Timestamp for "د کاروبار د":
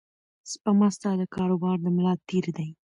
1.17-1.87